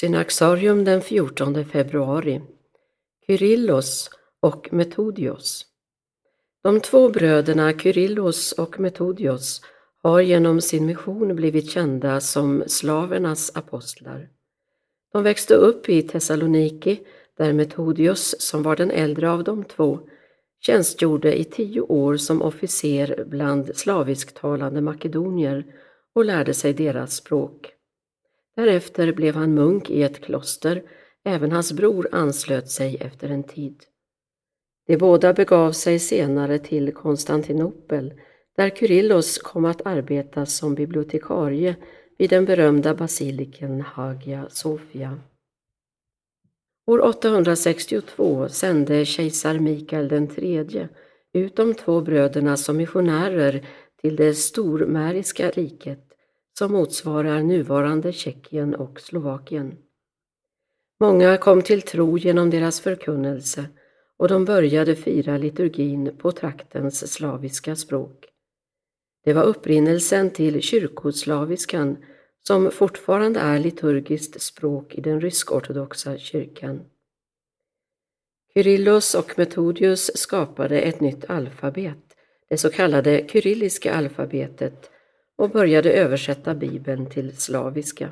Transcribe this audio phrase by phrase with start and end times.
[0.00, 2.40] Synaxarium den 14 februari.
[3.26, 4.10] Kyrillos
[4.40, 5.66] och Metodios.
[6.62, 9.60] De två bröderna Kyrillos och Metodios
[10.02, 14.28] har genom sin mission blivit kända som slavernas apostlar.
[15.12, 17.00] De växte upp i Thessaloniki
[17.38, 20.00] där Metodios, som var den äldre av de två,
[20.60, 25.66] tjänstgjorde i tio år som officer bland slavisktalande makedonier
[26.14, 27.77] och lärde sig deras språk.
[28.58, 30.82] Därefter blev han munk i ett kloster,
[31.24, 33.82] även hans bror anslöt sig efter en tid.
[34.86, 38.14] De båda begav sig senare till Konstantinopel
[38.56, 41.76] där Kyrillos kom att arbeta som bibliotekarie
[42.18, 45.20] vid den berömda basiliken Hagia Sofia.
[46.86, 50.88] År 862 sände kejsar Mikael III
[51.32, 53.66] ut de två bröderna som missionärer
[54.00, 56.07] till det stormäriska riket
[56.58, 59.76] som motsvarar nuvarande Tjeckien och Slovakien.
[61.00, 63.64] Många kom till tro genom deras förkunnelse
[64.16, 68.24] och de började fira liturgin på traktens slaviska språk.
[69.24, 71.96] Det var upprinnelsen till kyrkoslaviskan
[72.46, 76.80] som fortfarande är liturgiskt språk i den rysk-ortodoxa kyrkan.
[78.54, 82.16] Kyrillos och Metodius skapade ett nytt alfabet,
[82.48, 84.90] det så kallade kyrilliska alfabetet,
[85.38, 88.10] och började översätta Bibeln till slaviska.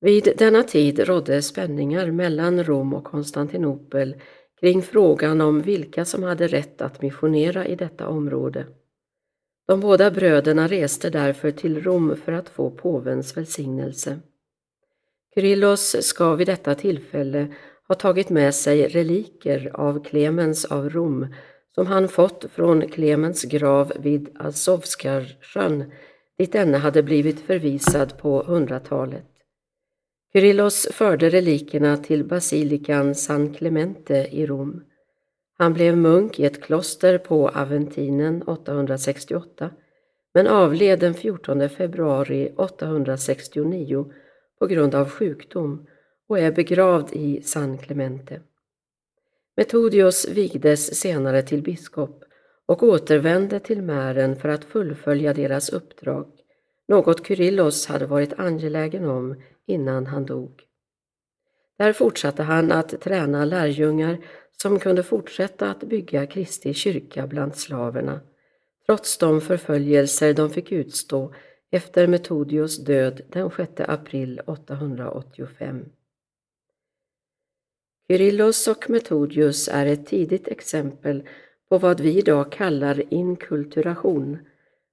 [0.00, 4.16] Vid denna tid rådde spänningar mellan Rom och Konstantinopel
[4.60, 8.66] kring frågan om vilka som hade rätt att missionera i detta område.
[9.66, 14.18] De båda bröderna reste därför till Rom för att få påvens välsignelse.
[15.34, 17.54] Kyrillos ska vid detta tillfälle
[17.88, 21.26] ha tagit med sig reliker av Clemens av Rom
[21.78, 25.92] som han fått från Clemens grav vid Azovskarsjön
[26.38, 29.26] dit denne hade blivit förvisad på hundratalet.
[30.32, 34.84] Kyrillos förde relikerna till basilikan San Clemente i Rom.
[35.58, 39.70] Han blev munk i ett kloster på Aventinen 868
[40.34, 44.12] men avled den 14 februari 869
[44.58, 45.86] på grund av sjukdom
[46.28, 48.40] och är begravd i San Clemente.
[49.58, 52.24] Metodios vigdes senare till biskop
[52.66, 56.26] och återvände till Mären för att fullfölja deras uppdrag,
[56.88, 60.62] något Kyrillos hade varit angelägen om innan han dog.
[61.78, 64.18] Där fortsatte han att träna lärjungar
[64.62, 68.20] som kunde fortsätta att bygga Kristi kyrka bland slaverna,
[68.86, 71.34] trots de förföljelser de fick utstå
[71.70, 75.84] efter Metodios död den 6 april 885.
[78.10, 81.22] Kyrillos och Metodius är ett tidigt exempel
[81.68, 84.38] på vad vi idag kallar inkulturation.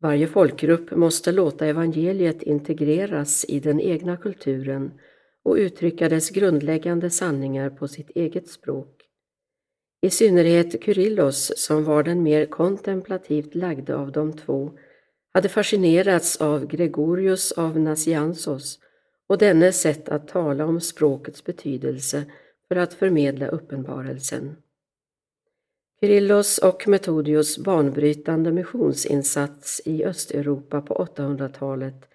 [0.00, 4.92] Varje folkgrupp måste låta evangeliet integreras i den egna kulturen
[5.42, 9.02] och uttrycka dess grundläggande sanningar på sitt eget språk.
[10.02, 14.70] I synnerhet Kyrillos, som var den mer kontemplativt lagde av de två,
[15.34, 18.78] hade fascinerats av Gregorius av Nazianzos
[19.26, 22.24] och dennes sätt att tala om språkets betydelse
[22.68, 24.56] för att förmedla uppenbarelsen.
[26.00, 32.08] Kyrillos och Metodios banbrytande missionsinsats i Östeuropa på 800-talet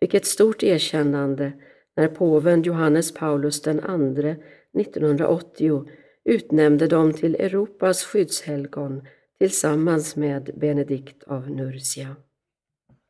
[0.00, 1.52] fick ett stort erkännande
[1.96, 3.72] när påven Johannes Paulus II
[4.80, 5.84] 1980
[6.24, 9.06] utnämnde dem till Europas skyddshelgon
[9.38, 12.16] tillsammans med Benedikt av Nursia.